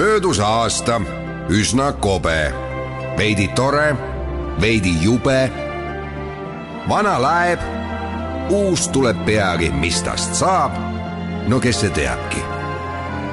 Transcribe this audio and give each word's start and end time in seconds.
möödus 0.00 0.40
aasta 0.40 1.00
üsna 1.48 1.92
kobe, 1.92 2.54
veidi 3.16 3.48
tore, 3.48 3.96
veidi 4.60 5.02
jube. 5.02 5.52
vana 6.88 7.22
laeb, 7.22 7.60
uus 8.48 8.88
tuleb 8.88 9.24
peagi, 9.26 9.70
mis 9.70 10.02
tast 10.02 10.34
saab. 10.34 10.72
no 11.48 11.60
kes 11.60 11.80
see 11.80 11.90
teabki? 11.90 12.40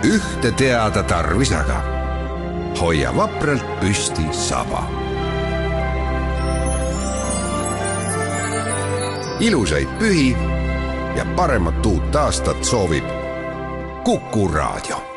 ühte 0.03 0.51
teada 0.51 1.03
tarvis 1.03 1.55
aga, 1.55 1.79
hoia 2.81 3.15
vapralt 3.15 3.79
püsti 3.79 4.27
saba. 4.31 4.84
ilusaid 9.39 9.99
pühi 9.99 10.36
ja 11.15 11.25
paremat 11.36 11.86
uut 11.86 12.15
aastat 12.15 12.63
soovib 12.63 13.05
Kuku 14.04 14.47
Raadio 14.47 15.16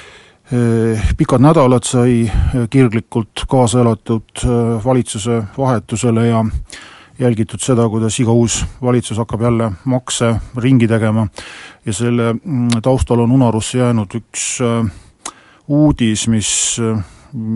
pikad 1.17 1.39
nädalad 1.41 1.85
sai 1.87 2.25
eh, 2.27 2.65
kirglikult 2.69 3.45
kaasa 3.47 3.81
elatud 3.81 4.43
eh, 4.43 4.85
valitsuse 4.85 5.43
vahetusele 5.57 6.27
ja 6.27 6.45
jälgitud 7.19 7.59
seda, 7.63 7.85
kuidas 7.89 8.19
iga 8.19 8.31
uus 8.31 8.65
valitsus 8.81 9.17
hakkab 9.17 9.41
jälle 9.41 9.71
makse 9.85 10.35
ringi 10.57 10.87
tegema. 10.87 11.27
Ja 11.85 11.93
selle 11.93 12.33
mm, 12.33 12.81
taustal 12.83 13.19
on 13.19 13.31
unarusse 13.31 13.77
jäänud 13.77 14.15
üks 14.17 14.59
uudis, 15.67 16.27
mis 16.27 16.77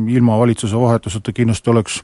ilma 0.07 0.39
valitsuse 0.39 0.79
vahetuseta 0.79 1.33
kindlasti 1.33 1.69
oleks 1.69 2.03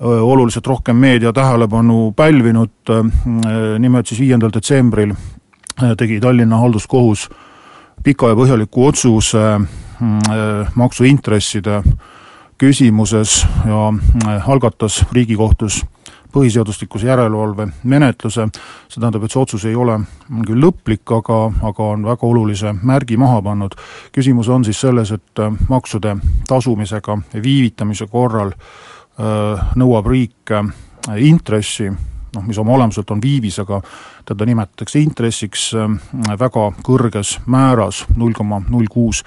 oluliselt 0.00 0.66
rohkem 0.66 0.96
meedia 0.96 1.32
tähelepanu 1.32 2.12
pälvinud, 2.16 2.92
nimelt 3.78 4.06
siis 4.06 4.20
viiendal 4.20 4.50
detsembril 4.54 5.12
tegi 5.98 6.20
Tallinna 6.20 6.58
halduskohus 6.58 7.28
pika 8.04 8.28
ja 8.28 8.36
põhjaliku 8.38 8.86
otsuse 8.88 9.42
äh, 9.42 9.66
maksuintresside 10.74 11.82
küsimuses 12.58 13.46
ja 13.66 13.88
äh, 14.26 14.50
algatas 14.50 15.04
Riigikohtus 15.12 15.84
põhiseaduslikkuse 16.34 17.06
järelevalve 17.06 17.68
menetluse, 17.86 18.48
see 18.90 18.98
tähendab, 18.98 19.22
et 19.22 19.34
see 19.34 19.40
otsus 19.42 19.66
ei 19.70 19.76
ole 19.78 20.00
küll 20.46 20.64
lõplik, 20.64 21.04
aga, 21.14 21.38
aga 21.70 21.90
on 21.94 22.06
väga 22.08 22.26
olulise 22.26 22.72
märgi 22.82 23.18
maha 23.20 23.42
pannud. 23.42 23.76
küsimus 24.12 24.48
on 24.48 24.64
siis 24.64 24.80
selles, 24.80 25.12
et 25.14 25.38
äh, 25.38 25.52
maksude 25.68 26.16
tasumisega 26.48 27.18
viivitamise 27.42 28.06
korral 28.06 28.54
nõuab 29.78 30.08
riik 30.10 30.50
intressi, 31.22 31.84
noh, 31.86 32.42
mis 32.42 32.58
oma 32.58 32.72
olemuselt 32.74 33.12
on 33.14 33.20
viivis, 33.22 33.60
aga 33.62 33.78
teda 34.26 34.48
nimetatakse 34.48 34.98
intressiks 34.98 35.68
väga 36.40 36.64
kõrges 36.82 37.36
määras, 37.46 38.00
null 38.16 38.34
koma 38.34 38.58
null 38.66 38.90
kuus 38.90 39.22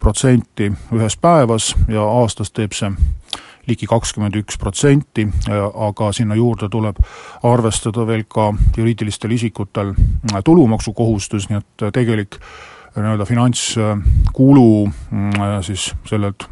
protsenti 0.00 0.70
ühes 0.96 1.16
päevas 1.20 1.74
ja 1.88 2.02
aastas 2.02 2.52
teeb 2.56 2.72
see 2.76 2.90
ligi 3.68 3.86
kakskümmend 3.86 4.34
üks 4.40 4.58
protsenti, 4.58 5.26
aga 5.86 6.12
sinna 6.16 6.34
juurde 6.34 6.68
tuleb 6.72 6.98
arvestada 7.46 8.06
veel 8.08 8.24
ka 8.28 8.50
juriidilistel 8.76 9.36
isikutel 9.36 9.92
tulumaksukohustus, 10.44 11.50
nii 11.50 11.60
et 11.60 11.84
tegelik 11.94 12.40
nii-öelda 12.96 13.26
finantskulu 13.28 14.88
siis 15.66 15.92
sellelt 16.08 16.48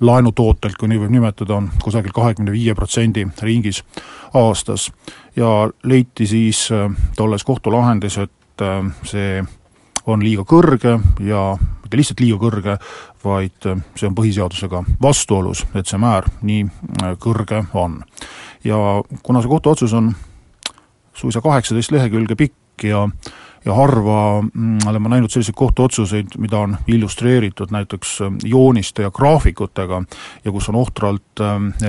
laenutootelt, 0.00 0.76
kui 0.78 0.88
nii 0.90 1.02
võib 1.04 1.12
nimetada, 1.14 1.58
on 1.58 1.68
kusagil 1.82 2.14
kahekümne 2.14 2.52
viie 2.52 2.74
protsendi 2.74 3.26
ringis 3.42 3.82
aastas. 4.34 4.90
ja 5.36 5.68
leiti 5.82 6.26
siis 6.26 6.68
tolles 7.16 7.44
kohtulahendis, 7.44 8.18
et 8.18 8.66
see 9.04 9.42
on 10.06 10.24
liiga 10.24 10.44
kõrge 10.48 10.98
ja 11.24 11.44
mitte 11.84 12.00
lihtsalt 12.00 12.20
liiga 12.20 12.38
kõrge, 12.40 12.76
vaid 13.24 13.68
see 13.94 14.08
on 14.08 14.16
põhiseadusega 14.16 14.82
vastuolus, 15.02 15.64
et 15.74 15.88
see 15.88 16.00
määr 16.00 16.28
nii 16.42 16.66
äh, 16.66 17.14
kõrge 17.20 17.64
on. 17.74 18.02
ja 18.64 18.76
kuna 19.22 19.42
see 19.42 19.52
kohtuotsus 19.52 19.92
on 19.92 20.14
suisa 21.14 21.40
kaheksateist 21.40 21.92
lehekülge 21.92 22.36
pikk 22.36 22.84
ja 22.90 23.08
ja 23.64 23.72
harva 23.72 24.42
mm, 24.42 24.84
olen 24.88 25.02
ma 25.02 25.08
näinud 25.08 25.32
selliseid 25.32 25.56
kohtuotsuseid, 25.56 26.34
mida 26.38 26.58
on 26.58 26.76
illustreeritud 26.86 27.72
näiteks 27.72 28.20
äh, 28.20 28.32
jooniste 28.44 29.02
ja 29.02 29.10
graafikutega 29.10 30.02
ja 30.44 30.52
kus 30.52 30.68
on 30.68 30.80
ohtralt 30.80 31.40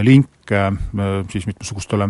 linke 0.02 0.72
siis 1.32 1.48
mitmesugustele 1.48 2.10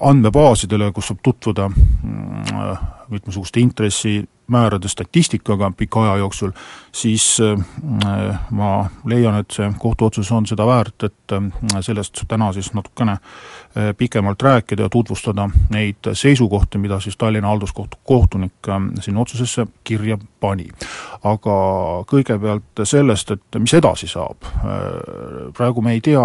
andmebaasidele, 0.00 0.88
kus 0.92 1.10
saab 1.10 1.20
tutvuda 1.22 1.68
mm, 1.68 2.76
mitmesuguste 3.10 3.60
intressi 3.60 4.18
määrade 4.50 4.88
statistikaga 4.88 5.72
pika 5.76 6.02
aja 6.02 6.16
jooksul, 6.16 6.50
siis 6.92 7.38
äh, 7.40 8.40
ma 8.50 8.86
leian, 9.04 9.38
et 9.38 9.50
see 9.54 9.72
kohtuotsus 9.78 10.32
on 10.32 10.46
seda 10.46 10.66
väärt, 10.66 11.06
et 11.06 11.34
äh, 11.34 11.80
sellest 11.80 12.24
täna 12.28 12.52
siis 12.52 12.72
natukene 12.74 13.12
äh, 13.12 13.90
pikemalt 13.96 14.42
rääkida 14.42 14.82
ja 14.82 14.88
tutvustada 14.88 15.48
neid 15.70 16.12
seisukohti, 16.12 16.78
mida 16.78 17.00
siis 17.00 17.16
Tallinna 17.16 17.48
halduskohtu 17.48 17.96
kohtunik 18.04 18.70
sinna 19.00 19.20
otsusesse 19.20 19.66
kirja 19.84 20.18
pani. 20.40 20.68
aga 21.24 21.56
kõigepealt 22.10 22.84
sellest, 22.84 23.30
et 23.30 23.58
mis 23.58 23.74
edasi 23.74 24.08
saab, 24.08 24.46
praegu 25.56 25.82
me 25.82 25.92
ei 25.92 26.00
tea 26.00 26.22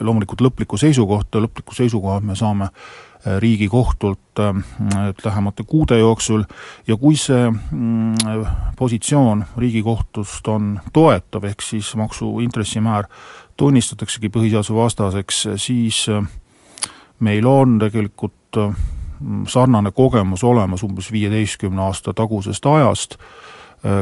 loomulikult 0.00 0.40
lõplikku 0.40 0.78
seisukohta, 0.80 1.40
lõpliku 1.40 1.74
seisukoha 1.76 2.20
me 2.20 2.36
saame 2.36 2.68
Riigikohtult 3.38 4.38
äh, 4.38 4.54
lähemate 5.24 5.62
kuude 5.66 5.98
jooksul. 5.98 6.44
Ja 6.86 6.96
kui 6.96 7.16
see 7.16 7.50
mm, 7.50 8.14
positsioon 8.78 9.44
Riigikohtust 9.56 10.48
on 10.48 10.80
toetav, 10.92 11.44
ehk 11.44 11.62
siis 11.62 11.94
maksu 11.96 12.38
intressimäär 12.40 13.08
tunnistataksegi 13.56 14.28
põhiseaduse 14.28 14.74
vastaseks, 14.74 15.46
siis 15.56 16.06
äh, 16.12 16.22
meil 17.20 17.46
on 17.46 17.78
tegelikult 17.82 18.60
äh, 18.62 18.76
sarnane 19.48 19.90
kogemus 19.90 20.44
olemas 20.44 20.82
umbes 20.82 21.12
viieteistkümne 21.12 21.82
aasta 21.82 22.14
tagusest 22.14 22.66
ajast, 22.66 23.16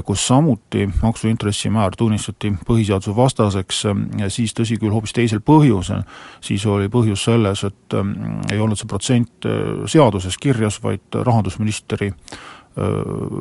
kus 0.05 0.27
samuti 0.27 0.89
maksuintressimäär 1.03 1.97
tunnistati 1.99 2.53
põhiseaduse 2.67 3.17
vastaseks, 3.17 3.84
äh, 3.91 4.27
siis 4.28 4.55
tõsi 4.56 4.78
küll, 4.81 4.95
hoopis 4.95 5.12
teisel 5.17 5.43
põhjusel, 5.45 6.05
siis 6.45 6.67
oli 6.67 6.89
põhjus 6.93 7.27
selles, 7.28 7.65
et 7.69 7.97
äh, 7.99 8.12
ei 8.53 8.61
olnud 8.61 8.81
see 8.81 8.91
protsent 8.91 9.49
seaduses 9.91 10.39
kirjas, 10.41 10.81
vaid 10.83 11.23
rahandusministri 11.27 12.12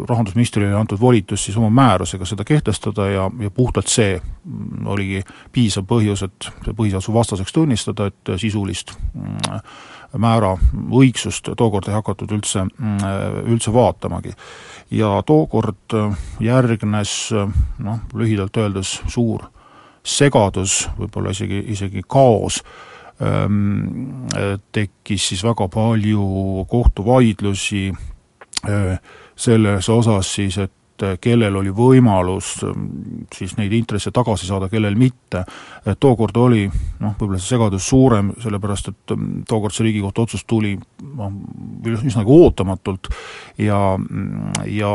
rahandusministrile 0.10 0.76
antud 0.78 1.00
volitus 1.02 1.46
siis 1.46 1.56
oma 1.58 1.70
määrusega 1.74 2.26
seda 2.26 2.44
kehtestada 2.46 3.08
ja, 3.10 3.24
ja 3.42 3.50
puhtalt 3.50 3.90
see 3.90 4.20
mm, 4.20 4.86
oligi 4.86 5.24
piisav 5.52 5.88
põhjus, 5.90 6.22
et 6.28 6.50
see 6.66 6.76
põhiseaduse 6.78 7.14
vastaseks 7.16 7.56
tunnistada, 7.56 8.12
et 8.12 8.34
sisulist 8.38 8.94
mm, 8.94 9.58
määra 10.22 10.54
õigsust 10.94 11.50
tookord 11.58 11.90
ei 11.90 11.98
hakatud 11.98 12.36
üldse, 12.38 12.68
mm, 12.68 13.50
üldse 13.50 13.74
vaatamagi 13.74 14.36
ja 14.92 15.24
tookord 15.26 15.94
äh, 15.94 16.18
järgnes 16.40 17.32
äh, 17.32 17.50
noh, 17.80 18.00
lühidalt 18.14 18.58
öeldes 18.58 19.02
suur 19.08 19.48
segadus, 20.04 20.90
võib-olla 20.98 21.32
isegi, 21.32 21.62
isegi 21.72 22.02
kaos, 22.08 22.60
ähm, 23.24 24.28
tekkis 24.76 25.30
siis 25.32 25.44
väga 25.46 25.70
palju 25.72 26.66
kohtuvaidlusi 26.70 27.86
äh, 28.68 28.98
selles 29.36 29.90
osas 29.90 30.34
siis, 30.36 30.58
et 30.58 30.74
et 30.94 31.20
kellel 31.22 31.56
oli 31.56 31.72
võimalus 31.74 32.56
siis 33.34 33.56
neid 33.58 33.74
intresse 33.74 34.12
tagasi 34.14 34.48
saada, 34.48 34.70
kellel 34.70 34.96
mitte. 35.00 35.44
tookord 36.00 36.38
oli 36.38 36.68
noh, 36.68 37.16
võib-olla 37.18 37.40
see 37.40 37.56
segadus 37.56 37.88
suurem, 37.90 38.32
sellepärast 38.44 38.92
et 38.92 39.16
ähm, 39.16 39.42
tookord 39.50 39.74
see 39.74 39.88
Riigikohtu 39.88 40.28
otsus 40.28 40.46
tuli 40.46 40.76
noh, 40.78 41.34
üsnagi 41.90 42.30
ootamatult 42.30 43.10
ja, 43.58 43.80
ja 44.68 44.94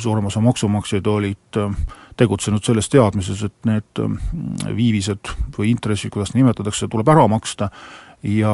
suurem 0.00 0.26
osa 0.26 0.42
maksumaksjaid 0.44 1.06
olid 1.06 1.60
ähm, 1.62 1.78
tegutsenud 2.18 2.64
selles 2.64 2.90
teadmises, 2.90 3.44
et 3.46 3.68
need 3.68 4.02
viivised 4.74 5.30
või 5.54 5.70
intressid, 5.70 6.10
kuidas 6.14 6.34
nimetatakse, 6.34 6.88
tuleb 6.90 7.08
ära 7.14 7.28
maksta 7.30 7.70
ja 8.26 8.52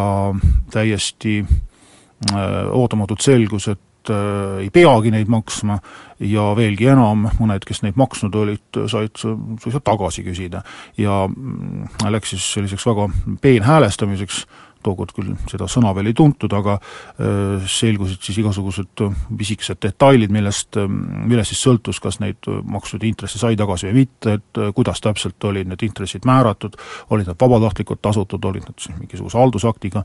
täiesti 0.71 1.39
äh, 1.41 2.69
ootamatult 2.77 3.25
selgus, 3.25 3.69
et 3.73 3.81
ei 4.13 4.71
peagi 4.75 5.13
neid 5.15 5.31
maksma 5.33 5.79
ja 6.25 6.51
veelgi 6.57 6.89
enam, 6.93 7.27
mõned, 7.41 7.65
kes 7.67 7.83
neid 7.85 7.99
maksnud 8.01 8.35
olid, 8.39 8.81
said 8.91 9.17
suisa 9.19 9.81
tagasi 9.85 10.25
küsida. 10.27 10.63
ja 10.99 11.25
mm, 11.29 11.89
läks 12.11 12.35
siis 12.35 12.53
selliseks 12.57 12.87
väga 12.87 13.09
peenhäälestamiseks, 13.43 14.45
tookord 14.85 15.15
küll 15.17 15.33
seda 15.51 15.69
sõna 15.71 15.95
veel 15.97 16.11
ei 16.11 16.17
tuntud, 16.17 16.53
aga 16.57 16.77
äh, 16.79 17.65
selgusid 17.71 18.23
siis 18.25 18.41
igasugused 18.43 19.05
pisikesed 19.39 19.81
detailid, 19.83 20.33
millest, 20.35 20.79
millest 20.79 21.55
siis 21.55 21.65
sõltus, 21.67 22.01
kas 22.03 22.21
neid 22.23 22.47
makstud 22.47 23.05
intresse 23.07 23.41
sai 23.41 23.59
tagasi 23.61 23.91
või 23.91 24.05
mitte, 24.05 24.39
et 24.39 24.61
äh, 24.61 24.73
kuidas 24.77 25.03
täpselt 25.05 25.49
olid 25.51 25.71
need 25.71 25.87
intressid 25.87 26.29
määratud, 26.29 26.79
olid 27.15 27.31
nad 27.31 27.41
vabatahtlikult 27.41 28.03
tasutud, 28.05 28.45
olid 28.45 28.69
nad 28.69 28.79
siis 28.81 28.97
mingisuguse 28.99 29.41
haldusaktiga 29.41 30.05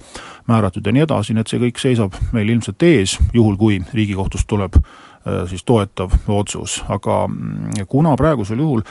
määratud 0.50 0.86
ja 0.86 0.96
nii 0.96 1.06
edasi, 1.08 1.36
nii 1.36 1.46
et 1.46 1.54
see 1.54 1.64
kõik 1.68 1.84
seisab 1.84 2.18
meil 2.36 2.56
ilmselt 2.56 2.88
ees, 2.88 3.20
juhul 3.34 3.60
kui 3.60 3.80
Riigikohtust 3.94 4.48
tuleb 4.50 4.78
Äh, 4.80 5.09
siis 5.50 5.64
toetav 5.68 6.14
otsus, 6.28 6.80
aga 6.88 7.28
mm, 7.28 7.86
kuna 7.88 8.16
praegusel 8.18 8.60
juhul 8.60 8.82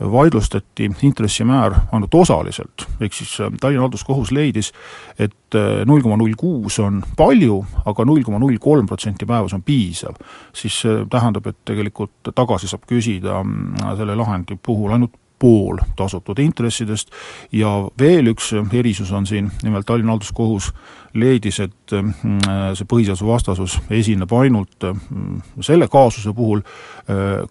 vaidlustati 0.00 0.90
intressimäär 1.02 1.74
ainult 1.92 2.14
osaliselt, 2.14 2.86
ehk 3.00 3.14
siis 3.14 3.40
äh, 3.40 3.50
Tallinna 3.60 3.86
halduskohus 3.86 4.30
leidis, 4.32 4.72
et 5.18 5.54
äh, 5.54 5.84
null 5.86 6.02
koma 6.02 6.16
null 6.20 6.36
kuus 6.38 6.78
on 6.78 7.02
palju, 7.16 7.58
aga 7.86 8.04
null 8.06 8.22
koma 8.26 8.38
null 8.38 8.60
kolm 8.62 8.86
protsenti 8.86 9.26
päevas 9.26 9.56
on 9.56 9.62
piisav, 9.62 10.18
siis 10.54 10.80
see 10.84 11.00
tähendab, 11.10 11.48
et 11.50 11.58
tegelikult 11.64 12.32
tagasi 12.34 12.70
saab 12.70 12.86
küsida 12.88 13.40
mm, 13.42 13.96
selle 13.98 14.18
lahendi 14.18 14.58
puhul 14.62 14.94
ainult 14.94 15.16
pool 15.38 15.78
tasutud 15.96 16.38
intressidest 16.42 17.12
ja 17.52 17.70
veel 17.98 18.32
üks 18.32 18.52
erisus 18.74 19.12
on 19.12 19.26
siin, 19.26 19.50
nimelt 19.62 19.86
Tallinna 19.86 20.14
halduskohus 20.16 20.72
leidis, 21.18 21.60
et 21.64 21.94
mm, 21.94 22.74
see 22.78 22.88
põhiseaduse 22.88 23.26
vastasus 23.26 23.78
esineb 23.90 24.32
ainult 24.38 24.88
mm, 24.90 25.60
selle 25.64 25.88
kaasuse 25.90 26.34
puhul, 26.36 26.62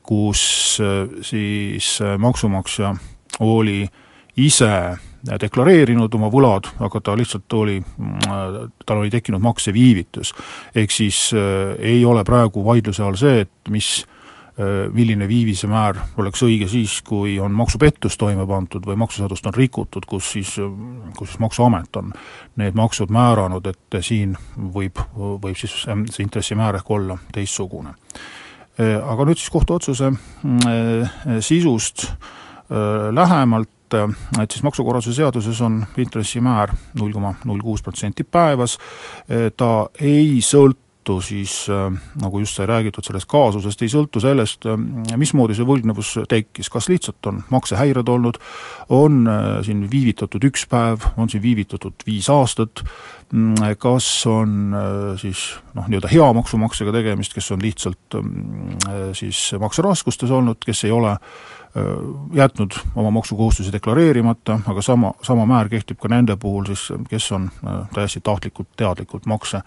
kus 0.05 0.41
siis 1.25 1.91
maksumaksja 2.21 2.93
oli 3.45 3.81
ise 4.37 4.71
deklareerinud 5.41 6.13
oma 6.13 6.29
võlad, 6.31 6.69
aga 6.85 7.01
ta 7.03 7.15
lihtsalt 7.17 7.53
oli, 7.57 7.79
mm, 7.81 8.69
tal 8.85 9.01
oli 9.01 9.09
tekkinud 9.13 9.41
makseviivitus. 9.43 10.33
ehk 10.75 10.91
siis 10.91 11.31
ei 11.79 12.05
ole 12.05 12.23
praegu 12.23 12.65
vaidluse 12.65 13.03
all 13.03 13.17
see, 13.17 13.41
et 13.47 13.73
mis 13.73 14.05
Äh, 14.57 14.87
milline 14.89 15.27
viivisemäär 15.29 15.99
oleks 16.17 16.41
õige 16.41 16.65
siis, 16.65 16.95
kui 17.05 17.35
on 17.37 17.53
maksupettus 17.53 18.15
toime 18.17 18.41
pandud 18.49 18.87
või 18.89 18.95
maksuseadust 18.97 19.45
on 19.45 19.53
rikutud, 19.53 20.07
kus 20.09 20.31
siis, 20.33 20.55
kus 21.13 21.29
siis 21.29 21.41
Maksuamet 21.43 21.99
on 22.01 22.09
need 22.57 22.73
maksud 22.73 23.13
määranud, 23.13 23.69
et 23.69 23.97
siin 24.01 24.33
võib, 24.73 24.97
võib 25.13 25.53
siis 25.61 25.75
see 25.85 26.25
intressimäär 26.25 26.79
ehk 26.79 26.89
olla 26.89 27.19
teistsugune. 27.35 27.93
Äh, 28.81 28.97
aga 28.97 29.27
nüüd 29.29 29.37
siis 29.37 29.53
kohtuotsuse 29.53 30.09
äh, 30.09 31.21
sisust 31.37 32.07
lähemalt, 33.13 33.93
et 34.41 34.51
siis 34.51 34.65
maksukorralduse 34.65 35.13
seaduses 35.15 35.61
on 35.63 35.77
intressimäär 36.01 36.73
null 36.97 37.13
koma 37.15 37.35
null 37.47 37.61
kuus 37.63 37.85
protsenti 37.85 38.25
päevas, 38.27 38.73
ta 39.55 39.69
ei 40.03 40.41
sõlt-, 40.43 40.86
sõltu 41.07 41.21
siis, 41.23 41.69
äh, 41.69 41.91
nagu 42.21 42.39
just 42.39 42.55
sai 42.55 42.67
räägitud 42.67 43.03
sellest 43.05 43.27
kaasusest, 43.27 43.81
ei 43.81 43.89
sõltu 43.89 44.19
sellest, 44.19 44.65
äh, 44.65 44.77
mismoodi 45.17 45.55
see 45.55 45.65
võlgnevus 45.65 46.17
tekkis, 46.27 46.69
kas 46.69 46.89
lihtsalt 46.89 47.25
on 47.27 47.43
maksehäired 47.49 48.07
olnud, 48.07 48.37
on 48.89 49.27
äh, 49.27 49.63
siin 49.63 49.89
viivitatud 49.89 50.43
üks 50.43 50.67
päev, 50.67 50.99
on 51.17 51.29
siin 51.29 51.41
viivitatud 51.41 51.93
viis 52.05 52.29
aastat, 52.29 52.83
kas 53.79 54.07
on 54.31 54.75
siis 55.19 55.49
noh, 55.75 55.87
nii-öelda 55.87 56.11
hea 56.11 56.27
maksumaksjaga 56.37 56.93
tegemist, 56.95 57.35
kes 57.35 57.51
on 57.51 57.61
lihtsalt 57.61 58.17
mm, 58.21 59.13
siis 59.17 59.49
makseraskustes 59.59 60.31
olnud, 60.31 60.63
kes 60.65 60.85
ei 60.87 60.93
ole 60.95 61.17
jätnud 62.33 62.71
oma 62.95 63.11
maksukohustusi 63.11 63.71
deklareerimata, 63.71 64.59
aga 64.67 64.81
sama, 64.81 65.11
sama 65.21 65.45
määr 65.45 65.69
kehtib 65.69 65.99
ka 66.01 66.09
nende 66.09 66.37
puhul 66.39 66.65
siis, 66.65 66.87
kes 67.09 67.27
on 67.35 67.49
täiesti 67.93 68.21
tahtlikult, 68.23 68.69
teadlikult 68.79 69.27
makse 69.29 69.61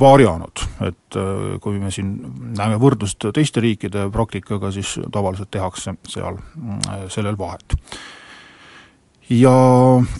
varjanud. 0.00 0.64
et 0.84 1.18
kui 1.62 1.78
me 1.78 1.90
siin 1.94 2.16
näeme 2.58 2.76
võrdlust 2.82 3.30
teiste 3.34 3.62
riikide 3.64 4.08
praktikaga, 4.12 4.72
siis 4.74 4.98
tavaliselt 5.12 5.50
tehakse 5.54 5.94
seal 6.08 6.42
sellel 7.08 7.38
vahet 7.38 7.78
ja 9.32 9.52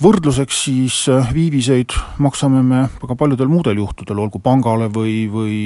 võrdluseks 0.00 0.60
siis 0.66 0.98
viiviseid 1.34 1.92
maksame 2.24 2.62
me 2.64 2.82
väga 3.02 3.16
paljudel 3.20 3.50
muudel 3.52 3.80
juhtudel, 3.82 4.22
olgu 4.24 4.40
pangale 4.40 4.88
või, 4.92 5.24
või, 5.30 5.56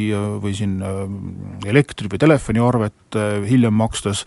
või 0.43 0.55
siin 0.59 0.79
elektri- 1.67 2.11
või 2.11 2.23
telefoniarvet 2.23 3.21
hiljem 3.47 3.79
makstes, 3.79 4.25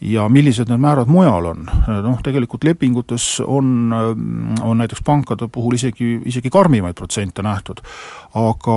ja 0.00 0.24
millised 0.32 0.70
need 0.70 0.80
määrad 0.80 1.10
mujal 1.12 1.50
on, 1.52 1.66
noh 1.88 2.20
tegelikult 2.24 2.64
lepingutes 2.64 3.26
on, 3.44 3.92
on 3.92 4.80
näiteks 4.80 5.04
pankade 5.04 5.50
puhul 5.52 5.76
isegi, 5.76 6.14
isegi 6.30 6.52
karmimaid 6.52 6.96
protsente 6.96 7.44
nähtud, 7.44 7.82
aga 8.38 8.76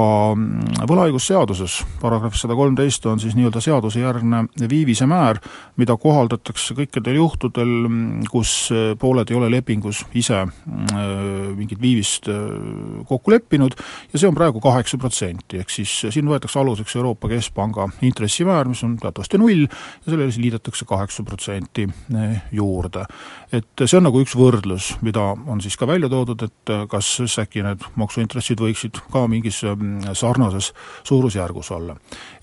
võlaõigusseaduses 0.90 1.82
paragrahvis 2.02 2.44
sada 2.46 2.58
kolmteist 2.58 3.06
on 3.10 3.22
siis 3.22 3.36
nii-öelda 3.38 3.62
seadusejärgne 3.62 4.46
viivise 4.70 5.06
määr, 5.10 5.40
mida 5.78 5.98
kohaldatakse 5.98 6.78
kõikidel 6.78 7.20
juhtudel, 7.20 7.74
kus 8.32 8.72
pooled 9.00 9.30
ei 9.30 9.38
ole 9.38 9.52
lepingus 9.54 10.04
ise 10.18 10.42
äh, 10.44 11.04
mingit 11.58 11.82
viivist 11.82 12.30
äh, 12.32 12.40
kokku 13.10 13.34
leppinud 13.34 13.78
ja 14.14 14.20
see 14.20 14.30
on 14.30 14.38
praegu 14.38 14.62
kaheksa 14.64 14.98
protsenti, 15.02 15.60
ehk 15.62 15.74
siis 15.74 15.94
siin 16.14 16.30
võetakse 16.30 16.60
aluseks 16.62 16.96
Euroopa 16.98 17.30
Keskpanga 17.32 17.88
intressimäär, 18.06 18.70
mis 18.70 18.84
on 18.86 18.96
teatavasti 19.02 19.40
null 19.42 19.66
ja 19.66 20.08
sellele 20.08 20.32
siis 20.32 20.42
liidetakse 20.44 20.86
kaheksa 20.90 21.24
protsenti 21.28 21.88
eh, 21.88 22.42
juurde. 22.52 23.06
et 23.52 23.86
see 23.86 23.98
on 23.98 24.08
nagu 24.08 24.22
üks 24.24 24.36
võrdlus, 24.38 24.94
mida 25.06 25.34
on 25.48 25.62
siis 25.62 25.78
ka 25.78 25.88
välja 25.90 26.10
toodud, 26.10 26.46
et 26.46 26.74
eh, 26.74 26.86
kas 26.90 27.16
siis 27.20 27.38
äkki 27.42 27.64
need 27.66 27.86
maksuintressid 28.00 28.62
võiksid 28.64 29.02
ka 29.14 29.26
mingis 29.44 29.62
mm, 29.64 30.14
sarnases 30.14 30.74
suurusjärgus 31.04 31.72
olla. 31.72 31.96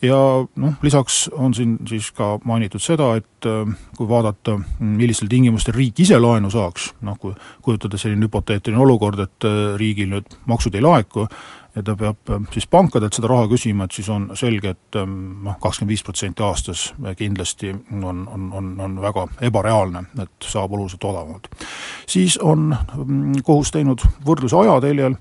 ja 0.03 0.17
noh, 0.57 0.75
lisaks 0.83 1.29
on 1.33 1.55
siin 1.55 1.79
siis 1.89 2.11
ka 2.13 2.39
mainitud 2.45 2.81
seda, 2.81 3.15
et 3.17 3.47
eh, 3.49 3.73
kui 3.97 4.09
vaadata, 4.09 4.59
millistel 4.81 5.29
tingimustel 5.29 5.75
riik 5.75 6.01
ise 6.01 6.19
laenu 6.19 6.51
saaks, 6.51 6.93
noh 7.01 7.19
kui 7.19 7.35
kujutada 7.63 7.99
selline 7.99 8.29
hüpoteetiline 8.29 8.81
olukord, 8.81 9.19
et 9.21 9.49
riigil 9.77 10.11
nüüd 10.11 10.39
maksud 10.47 10.75
ei 10.75 10.85
laeku, 10.85 11.27
ja 11.75 11.83
ta 11.83 11.95
peab 11.97 12.31
ähm, 12.31 12.47
siis 12.53 12.67
pankadelt 12.67 13.15
seda 13.15 13.31
raha 13.31 13.47
küsima, 13.51 13.87
et 13.87 13.95
siis 13.95 14.09
on 14.11 14.31
selge, 14.39 14.75
et 14.75 14.99
ähm, 14.99 15.45
noh, 15.47 15.59
kakskümmend 15.63 15.93
viis 15.95 16.03
protsenti 16.07 16.43
aastas 16.43 16.89
kindlasti 17.19 17.73
on, 17.75 18.25
on, 18.27 18.49
on, 18.57 18.73
on 18.87 18.97
väga 19.03 19.27
ebareaalne, 19.51 20.05
et 20.23 20.51
saab 20.51 20.75
oluliselt 20.75 21.05
odavamalt. 21.05 21.51
siis 22.07 22.39
on 22.39 22.71
mm, 22.73 23.45
kohus 23.47 23.71
teinud 23.75 24.03
võrdluse 24.27 24.59
ajateljel, 24.65 25.17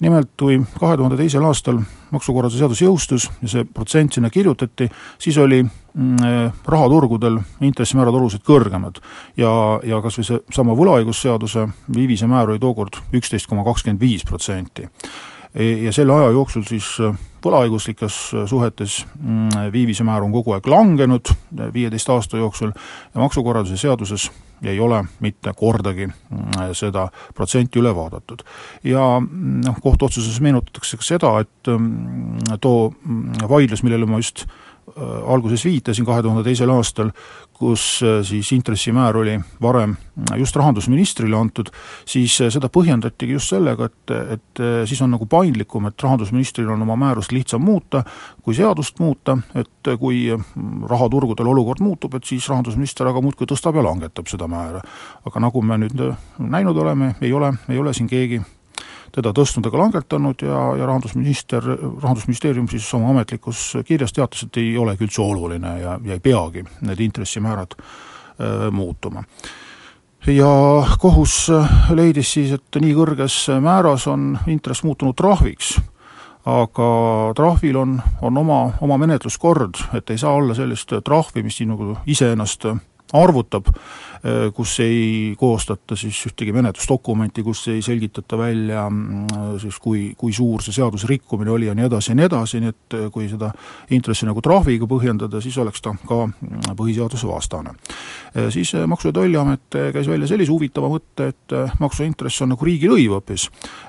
nimelt 0.00 0.30
kui 0.38 0.58
kahe 0.78 0.96
tuhande 0.96 1.16
teisel 1.18 1.44
aastal 1.46 1.80
maksukorralduse 2.12 2.60
seadus 2.62 2.82
jõustus 2.82 3.28
ja 3.42 3.50
see 3.52 3.64
protsent 3.64 4.16
sinna 4.16 4.30
kirjutati, 4.30 4.88
siis 5.18 5.38
oli 5.42 5.62
mm, 5.62 6.52
rahaturgudel 6.66 7.40
intressimäärad 7.66 8.14
oluliselt 8.14 8.44
kõrgemad. 8.46 9.00
ja, 9.36 9.50
ja 9.82 10.02
kas 10.02 10.20
või 10.20 10.28
seesama 10.30 10.76
võlaõigusseaduse 10.78 11.68
viivise 11.94 12.26
määr 12.26 12.54
oli 12.54 12.62
tookord 12.62 13.00
üksteist 13.12 13.50
koma 13.50 13.66
kakskümmend 13.66 14.00
viis 14.00 14.24
protsenti 14.24 14.88
ja 15.54 15.92
selle 15.92 16.12
aja 16.12 16.32
jooksul 16.34 16.64
siis 16.68 16.88
äh, 17.00 17.14
võlaõiguslikes 17.44 18.18
äh, 18.34 18.44
suhetes 18.50 19.00
mm, 19.16 19.70
viivise 19.72 20.04
määr 20.04 20.26
on 20.26 20.34
kogu 20.34 20.54
aeg 20.56 20.68
langenud 20.68 21.32
äh, 21.32 21.70
viieteist 21.74 22.10
aasta 22.12 22.40
jooksul 22.40 22.74
ja 22.74 23.22
maksukorralduse 23.22 23.80
seaduses 23.80 24.28
ei 24.66 24.80
ole 24.80 25.04
mitte 25.24 25.52
kordagi 25.56 26.08
mm, 26.08 26.74
seda 26.76 27.08
protsenti 27.34 27.80
üle 27.80 27.94
vaadatud. 27.96 28.44
ja 28.84 29.04
mm, 29.20 29.60
noh, 29.66 29.80
kohtuotsuses 29.82 30.40
meenutatakse 30.44 31.00
ka 31.00 31.06
seda, 31.06 31.34
et 31.40 31.72
too 32.60 32.92
vaidlus, 33.48 33.84
millele 33.86 34.06
ma 34.06 34.20
just 34.20 34.46
alguses 34.96 35.64
viitasin, 35.64 36.06
kahe 36.06 36.22
tuhande 36.22 36.44
teisel 36.46 36.70
aastal, 36.72 37.10
kus 37.58 38.00
äh, 38.02 38.20
siis 38.22 38.52
intressimäär 38.52 39.16
oli 39.16 39.40
varem 39.62 39.96
just 40.36 40.56
rahandusministrile 40.56 41.36
antud, 41.36 41.70
siis 42.06 42.40
äh, 42.40 42.52
seda 42.54 42.70
põhjendatigi 42.72 43.34
just 43.34 43.50
sellega, 43.50 43.88
et, 43.90 44.14
et 44.36 44.62
äh, 44.62 44.82
siis 44.86 45.02
on 45.02 45.10
nagu 45.14 45.26
paindlikum, 45.26 45.88
et 45.90 46.02
rahandusministril 46.02 46.70
on 46.70 46.82
oma 46.86 46.96
määrust 46.96 47.34
lihtsam 47.34 47.64
muuta 47.66 48.04
kui 48.42 48.54
seadust 48.54 49.00
muuta, 49.02 49.36
et 49.58 49.90
kui 50.00 50.28
rahaturgudel 50.88 51.50
olukord 51.50 51.82
muutub, 51.84 52.14
et 52.14 52.24
siis 52.24 52.46
rahandusminister 52.48 53.10
aga 53.10 53.22
muudkui 53.24 53.48
tõstab 53.50 53.76
ja 53.76 53.84
langetab 53.84 54.30
seda 54.30 54.48
määra. 54.48 54.80
aga 55.26 55.42
nagu 55.42 55.62
me 55.62 55.80
nüüd 55.82 55.98
näinud 56.38 56.76
oleme, 56.76 57.14
ei 57.20 57.32
ole, 57.32 57.52
ei 57.68 57.78
ole 57.78 57.94
siin 57.94 58.08
keegi 58.08 58.40
teda 59.14 59.32
tõstnud 59.36 59.68
ega 59.68 59.80
langetanud 59.82 60.42
ja, 60.44 60.58
ja 60.78 60.88
rahandusminister, 60.88 61.64
rahandusministeerium 62.02 62.68
siis 62.70 62.88
oma 62.96 63.12
ametlikus 63.14 63.78
kirjas 63.86 64.12
teatas, 64.16 64.44
et 64.46 64.60
ei 64.60 64.74
olegi 64.78 65.06
üldse 65.06 65.22
oluline 65.24 65.78
ja, 65.82 65.96
ja 66.04 66.18
ei 66.18 66.22
peagi 66.24 66.64
need 66.80 67.00
intressimäärad 67.08 67.78
äh, 67.78 68.68
muutuma. 68.72 69.24
Ja 70.26 70.50
kohus 71.00 71.46
leidis 71.94 72.32
siis, 72.34 72.50
et 72.52 72.80
nii 72.82 72.90
kõrges 72.96 73.36
määras 73.62 74.08
on 74.10 74.34
intress 74.50 74.82
muutunud 74.84 75.16
trahviks, 75.16 75.76
aga 76.48 76.88
trahvil 77.38 77.78
on, 77.78 77.94
on 78.22 78.40
oma, 78.42 78.58
oma 78.84 78.98
menetluskord, 79.00 79.78
et 79.94 80.10
ei 80.10 80.18
saa 80.18 80.34
olla 80.36 80.56
sellist 80.58 80.92
trahvi, 81.04 81.44
mis 81.46 81.60
siin 81.60 81.72
nagu 81.72 81.94
iseennast 82.06 82.66
arvutab 83.12 83.70
Äh, 84.18 84.52
kus 84.54 84.80
ei 84.82 85.34
koostata 85.38 85.96
siis 85.96 86.18
ühtegi 86.26 86.50
menetlusdokumenti, 86.52 87.42
kus 87.46 87.60
ei 87.70 87.82
selgitata 87.82 88.38
välja 88.38 88.88
mm, 88.90 89.58
siis 89.62 89.76
kui, 89.78 90.00
kui 90.18 90.32
suur 90.34 90.62
see 90.64 90.74
seaduse 90.74 91.06
rikkumine 91.06 91.52
oli 91.54 91.68
ja 91.68 91.74
nii 91.78 91.86
edasi 91.86 92.10
ja 92.10 92.16
nii 92.18 92.26
edasi, 92.26 92.58
nii 92.64 92.72
et 92.72 92.96
äh, 92.98 93.04
kui 93.14 93.28
seda 93.30 93.52
intressi 93.94 94.26
nagu 94.26 94.42
trahviga 94.42 94.88
põhjendada, 94.90 95.38
siis 95.44 95.54
oleks 95.62 95.84
ta 95.84 95.92
ka 96.08 96.18
mm, 96.26 96.72
põhiseadusevastane. 96.80 97.76
Äh, 98.34 98.48
siis 98.54 98.74
Maksu- 98.90 99.12
ja 99.12 99.18
Tolliamet 99.20 99.78
käis 99.94 100.10
välja 100.10 100.26
sellise 100.26 100.50
huvitava 100.50 100.90
mõtte, 100.90 101.30
et 101.30 101.54
maksuintress 101.78 102.42
on 102.42 102.56
nagu 102.56 102.66
riigilõiv 102.66 103.14
hoopis. 103.14 103.46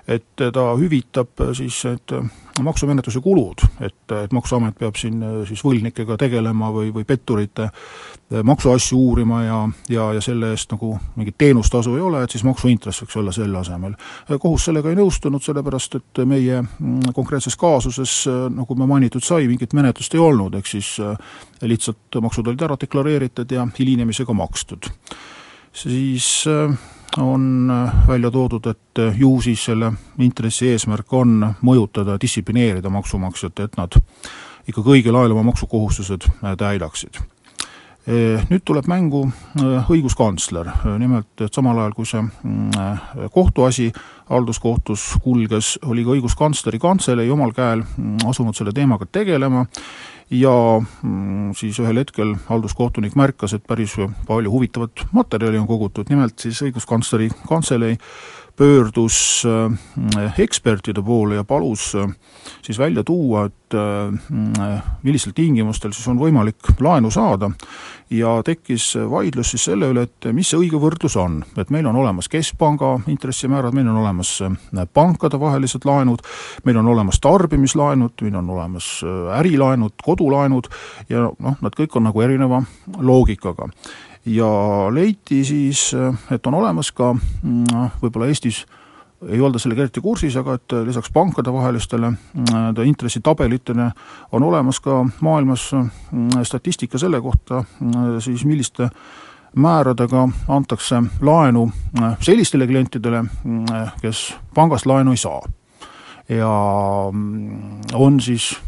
et 0.07 0.29
ta 0.37 0.69
hüvitab 0.77 1.41
siis 1.57 1.81
need 1.89 2.13
maksumenetluse 2.65 3.21
kulud, 3.23 3.63
et, 3.81 4.01
et 4.23 4.33
Maksuamet 4.35 4.77
peab 4.79 4.97
siin 4.99 5.21
siis 5.47 5.61
võlgnikega 5.65 6.17
tegelema 6.19 6.71
või, 6.73 6.93
või 6.93 7.05
petturite 7.07 7.69
maksuasju 8.43 8.97
uurima 8.97 9.39
ja, 9.43 9.59
ja, 9.89 10.03
ja 10.13 10.21
selle 10.21 10.51
eest 10.53 10.69
nagu 10.75 10.91
mingit 11.17 11.37
teenustasu 11.41 11.95
ei 11.97 12.03
ole, 12.05 12.21
et 12.23 12.33
siis 12.33 12.43
maksuintress 12.45 13.01
võiks 13.03 13.17
olla 13.17 13.33
selle 13.33 13.57
asemel. 13.57 13.95
kohus 14.39 14.67
sellega 14.69 14.91
ei 14.91 14.99
nõustunud, 14.99 15.41
sellepärast 15.43 15.97
et 15.97 16.21
meie 16.29 16.61
mm, 16.61 17.13
konkreetses 17.17 17.57
kaasuses, 17.59 18.13
nagu 18.53 18.77
me 18.77 18.85
mainitud 18.89 19.25
sai, 19.25 19.47
mingit 19.49 19.73
menetlust 19.77 20.13
ei 20.13 20.21
olnud, 20.23 20.55
ehk 20.59 20.69
siis 20.69 20.95
äh, 21.03 21.17
lihtsalt 21.65 22.19
maksud 22.21 22.47
olid 22.47 22.61
ära 22.65 22.77
deklareeritud 22.79 23.51
ja 23.51 23.65
hilinemisega 23.79 24.33
makstud. 24.33 24.89
siis 25.73 26.45
äh, 26.47 26.77
on 27.19 27.71
äh, 27.71 28.07
välja 28.07 28.31
toodud, 28.31 28.65
et 28.67 29.01
ju 29.17 29.33
siis 29.41 29.65
selle 29.65 29.93
intressi 30.19 30.71
eesmärk 30.73 31.13
on 31.13 31.41
mõjutada, 31.61 32.17
distsiplineerida 32.21 32.89
maksumaksjat, 32.89 33.65
et 33.65 33.77
nad 33.77 33.99
ikka 34.69 34.83
kõigil 34.85 35.15
ajal 35.15 35.35
oma 35.35 35.49
maksukohustused 35.51 36.27
täidaksid. 36.57 37.21
Eh, 38.09 38.41
nüüd 38.49 38.63
tuleb 38.65 38.87
mängu 38.89 39.25
õiguskantsler, 39.59 40.69
nimelt 40.97 41.43
et 41.43 41.53
samal 41.53 41.77
ajal, 41.77 41.93
kui 41.93 42.07
see 42.09 42.21
mm, 42.23 43.27
kohtuasi 43.35 43.89
halduskohtus 44.31 45.03
kulges, 45.21 45.75
oli 45.85 46.05
ka 46.07 46.15
õiguskantsleri 46.15 46.79
kantselei 46.81 47.29
omal 47.29 47.51
käel 47.53 47.83
mm, 47.83 48.23
asunud 48.31 48.57
selle 48.57 48.73
teemaga 48.73 49.05
tegelema 49.11 49.65
ja 50.31 50.53
mm, 50.79 51.53
siis 51.57 51.79
ühel 51.81 52.01
hetkel 52.01 52.35
halduskohtunik 52.49 53.15
märkas, 53.19 53.55
et 53.57 53.65
päris 53.67 53.95
palju 54.27 54.51
huvitavat 54.53 55.07
materjali 55.15 55.57
on 55.57 55.67
kogutud, 55.67 56.09
nimelt 56.09 56.37
siis 56.39 56.61
õiguskantsleri 56.67 57.31
kantselei 57.49 57.97
pöördus 58.59 59.43
äh, 59.45 60.39
ekspertide 60.39 61.01
poole 61.01 61.35
ja 61.35 61.43
palus 61.43 61.95
äh, 61.95 62.09
siis 62.61 62.79
välja 62.79 63.03
tuua, 63.03 63.45
et 63.45 63.73
äh, 63.73 64.81
millistel 65.03 65.31
tingimustel 65.35 65.93
siis 65.95 66.07
on 66.11 66.19
võimalik 66.19 66.73
laenu 66.83 67.11
saada 67.11 67.51
ja 68.11 68.33
tekkis 68.43 68.91
vaidlus 69.09 69.53
siis 69.53 69.69
selle 69.69 69.91
üle, 69.93 70.03
et 70.09 70.27
mis 70.35 70.51
see 70.51 70.59
õige 70.59 70.81
võrdlus 70.81 71.15
on. 71.21 71.39
et 71.57 71.71
meil 71.71 71.87
on 71.87 71.95
olemas 72.01 72.27
keskpanga 72.27 72.97
intressimäärad, 73.07 73.75
meil 73.77 73.87
on 73.87 74.01
olemas 74.01 74.33
pankadevahelised 74.93 75.87
laenud, 75.87 76.25
meil 76.65 76.81
on 76.81 76.91
olemas 76.91 77.21
tarbimislaenud, 77.23 78.25
meil 78.25 78.35
on 78.41 78.49
olemas 78.57 78.91
ärilaenud, 79.39 79.95
kodulaenud 80.03 80.67
ja 81.09 81.29
noh, 81.29 81.57
nad 81.61 81.79
kõik 81.79 81.95
on 81.95 82.09
nagu 82.09 82.27
erineva 82.27 82.63
loogikaga 82.97 83.69
ja 84.25 84.49
leiti 84.91 85.43
siis, 85.45 85.91
et 86.31 86.47
on 86.47 86.53
olemas 86.53 86.91
ka 86.91 87.13
noh, 87.43 87.97
võib-olla 88.01 88.27
Eestis 88.27 88.65
ei 89.27 89.41
olda 89.41 89.59
sellega 89.59 89.83
eriti 89.83 90.01
kursis, 90.01 90.35
aga 90.39 90.55
et 90.55 90.75
lisaks 90.87 91.11
pankadevahelistele 91.11 92.09
mm, 92.09 92.83
intressitabelitele 92.87 93.89
on 94.31 94.43
olemas 94.43 94.79
ka 94.79 95.01
maailmas 95.21 95.71
mm, 95.73 96.43
statistika 96.43 96.97
selle 96.97 97.21
kohta 97.21 97.63
siis, 98.19 98.45
milliste 98.45 98.89
määradega 99.55 100.27
antakse 100.47 101.01
laenu 101.21 101.71
sellistele 102.21 102.67
klientidele, 102.67 103.23
kes 104.01 104.35
pangast 104.55 104.85
laenu 104.85 105.11
ei 105.11 105.17
saa. 105.17 105.41
ja 106.29 106.49
on 107.93 108.19
siis 108.21 108.59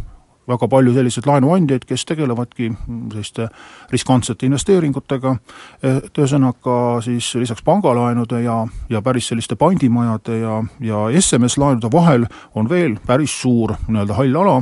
väga 0.48 0.68
palju 0.68 0.94
selliseid 0.94 1.28
laenuandjaid, 1.30 1.86
kes 1.88 2.06
tegelevadki 2.10 2.72
selliste 3.12 3.48
riskantsete 3.92 4.48
investeeringutega, 4.48 5.36
et 5.84 6.18
ühesõnaga 6.18 6.78
siis 7.06 7.30
lisaks 7.40 7.64
pangalaenude 7.66 8.42
ja, 8.44 8.58
ja 8.90 9.02
päris 9.06 9.30
selliste 9.32 9.56
pandimajade 9.56 10.40
ja, 10.42 10.58
ja 10.82 11.04
SMS-laenude 11.22 11.92
vahel 11.94 12.26
on 12.56 12.70
veel 12.70 12.98
päris 13.06 13.36
suur 13.42 13.76
nii-öelda 13.88 14.18
hall 14.18 14.42
ala, 14.44 14.58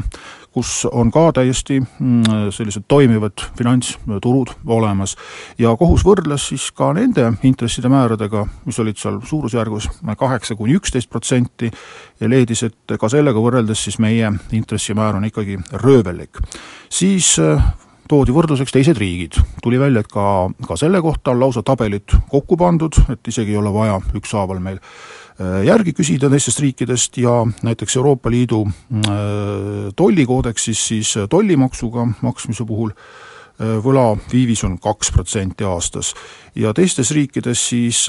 kus 0.54 0.86
on 0.92 1.12
ka 1.12 1.30
täiesti 1.40 1.80
mm, 1.80 2.50
sellised 2.56 2.88
toimivad 2.88 3.44
finantsturud 3.58 4.54
olemas. 4.66 5.16
ja 5.60 5.76
kohus 5.78 6.06
võrdles 6.06 6.50
siis 6.52 6.70
ka 6.72 6.92
nende 6.94 7.32
intresside 7.44 7.90
määradega, 7.90 8.46
mis 8.66 8.80
olid 8.80 8.98
seal 8.98 9.20
suurusjärgus 9.26 9.90
kaheksa 10.18 10.56
kuni 10.56 10.78
üksteist 10.80 11.10
protsenti 11.10 11.72
ja 12.20 12.30
leidis, 12.30 12.64
et 12.64 12.98
ka 13.00 13.10
sellega 13.10 13.40
võrreldes 13.40 13.84
siis 13.84 14.00
meie 14.00 14.32
intressimäär 14.52 15.16
on 15.16 15.26
ikkagi 15.30 15.60
röövellik. 15.84 16.42
siis 16.90 17.38
äh, 17.40 17.64
toodi 18.10 18.34
võrdluseks 18.34 18.74
teised 18.74 18.98
riigid. 18.98 19.38
tuli 19.64 19.80
välja, 19.80 20.02
et 20.02 20.12
ka, 20.12 20.50
ka 20.68 20.78
selle 20.80 21.02
kohta 21.02 21.32
on 21.32 21.40
lausa 21.40 21.64
tabelid 21.64 22.16
kokku 22.30 22.58
pandud, 22.58 22.98
et 23.10 23.28
isegi 23.28 23.54
ei 23.54 23.62
ole 23.62 23.74
vaja 23.74 24.00
ükshaaval 24.18 24.60
meil 24.60 24.80
järgi 25.40 25.94
küsida 25.96 26.30
teistest 26.30 26.60
riikidest 26.60 27.18
ja 27.18 27.46
näiteks 27.64 27.96
Euroopa 27.98 28.32
Liidu 28.32 28.66
äh, 28.68 29.14
tollikoodeksis 29.96 30.88
siis 30.88 31.14
tollimaksuga 31.30 32.08
maksmise 32.22 32.66
puhul 32.68 32.92
äh, 32.92 33.30
võlaviivis 33.60 34.64
on 34.68 34.78
kaks 34.80 35.12
protsenti 35.12 35.64
aastas. 35.64 36.14
ja 36.56 36.74
teistes 36.74 37.12
riikides 37.12 37.70
siis, 37.70 38.08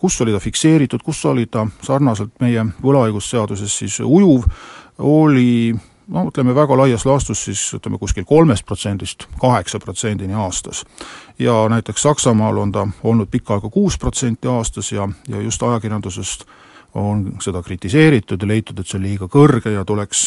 kus 0.00 0.20
oli 0.20 0.32
ta 0.32 0.40
fikseeritud, 0.40 1.02
kus 1.02 1.24
oli 1.24 1.46
ta 1.46 1.66
sarnaselt 1.82 2.32
meie 2.40 2.66
võlaõigusseaduses 2.82 3.78
siis 3.78 4.00
ujuv, 4.00 4.44
oli 4.98 5.74
no 6.08 6.26
ütleme, 6.28 6.54
väga 6.54 6.76
laias 6.76 7.06
laastus 7.06 7.44
siis 7.44 7.62
ütleme 7.74 7.98
kuskil 7.98 8.24
kolmest 8.24 8.66
protsendist 8.66 9.26
kaheksa 9.40 9.78
protsendini 9.78 10.34
aastas. 10.34 10.84
ja 11.38 11.68
näiteks 11.68 12.02
Saksamaal 12.02 12.58
on 12.58 12.72
ta 12.72 12.88
olnud 13.02 13.30
pikka 13.30 13.54
aega 13.54 13.70
kuus 13.70 13.98
protsenti 13.98 14.48
aastas 14.48 14.92
ja, 14.92 15.08
ja 15.28 15.40
just 15.40 15.62
ajakirjandusest 15.62 16.44
äh, 16.44 16.59
on 16.94 17.24
seda 17.42 17.62
kritiseeritud 17.62 18.42
ja 18.42 18.48
leitud, 18.48 18.78
et 18.80 18.88
see 18.88 18.98
on 18.98 19.04
liiga 19.04 19.28
kõrge 19.30 19.72
ja 19.74 19.84
tuleks, 19.86 20.24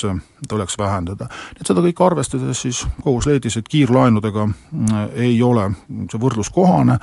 tuleks 0.49 0.77
vähendada. 0.79 1.27
et 1.59 1.67
seda 1.67 1.83
kõike 1.83 2.05
arvestades 2.05 2.61
siis 2.65 2.85
kohus 3.03 3.27
leidis, 3.27 3.57
et 3.57 3.67
kiirlaenudega 3.69 4.47
äh, 4.47 5.03
ei 5.27 5.41
ole 5.43 5.69
see 6.11 6.19
võrdlus 6.19 6.51
kohane, 6.53 6.99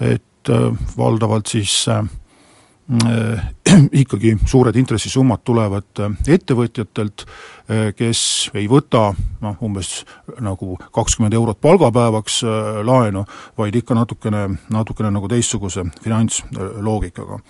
et 0.00 0.50
äh, 0.50 0.86
valdavalt 0.98 1.46
siis 1.46 1.84
äh, 1.88 2.02
ikkagi 4.02 4.34
suured 4.46 4.76
intressisummad 4.76 5.40
tulevad 5.44 6.02
ettevõtjatelt, 6.28 7.24
kes 7.96 8.20
ei 8.54 8.66
võta 8.68 9.06
noh, 9.40 9.54
umbes 9.64 10.02
nagu 10.44 10.76
kakskümmend 10.92 11.34
eurot 11.34 11.60
palgapäevaks 11.64 12.42
laenu, 12.84 13.24
vaid 13.58 13.78
ikka 13.80 13.96
natukene, 13.96 14.44
natukene 14.74 15.14
nagu 15.14 15.30
teistsuguse 15.32 15.86
finantsloogikaga. 16.04 17.40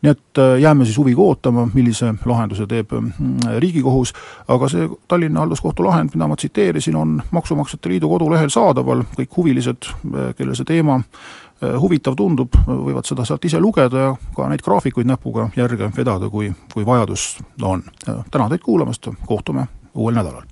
Nii 0.00 0.10
et 0.10 0.38
äh, 0.40 0.54
jääme 0.62 0.86
siis 0.88 0.96
huviga 0.96 1.20
ootama, 1.20 1.66
millise 1.74 2.14
lahenduse 2.24 2.64
teeb 2.66 2.94
mm, 2.96 3.58
Riigikohus, 3.60 4.14
aga 4.48 4.68
see 4.72 4.86
Tallinna 5.08 5.42
Halduskohtu 5.44 5.84
lahend, 5.84 6.14
mida 6.14 6.28
ma 6.30 6.38
tsiteerisin, 6.40 6.96
on 6.96 7.18
Maksumaksjate 7.36 7.92
Liidu 7.92 8.08
kodulehel 8.08 8.48
saadaval, 8.52 9.04
kõik 9.18 9.36
huvilised, 9.36 9.90
äh, 9.90 10.32
kellel 10.38 10.56
see 10.56 10.70
teema 10.72 10.96
äh, 11.02 11.49
huvitav 11.80 12.16
tundub, 12.16 12.54
võivad 12.66 13.08
seda 13.08 13.24
sealt 13.28 13.44
ise 13.44 13.60
lugeda 13.60 14.06
ja 14.06 14.14
ka 14.36 14.48
neid 14.48 14.64
graafikuid 14.64 15.08
näpuga 15.08 15.50
järge 15.56 15.90
vedada, 15.96 16.30
kui, 16.30 16.52
kui 16.72 16.86
vajadus 16.86 17.38
on. 17.62 17.82
tänan 18.30 18.48
teid 18.48 18.64
kuulamast, 18.64 19.08
kohtume 19.26 19.68
uuel 19.94 20.14
nädalal! 20.14 20.48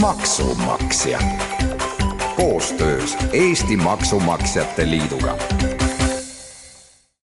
maksumaksja 0.00 1.18
koostöös 2.36 3.16
Eesti 3.32 3.76
Maksumaksjate 3.76 4.90
Liiduga 4.90 5.36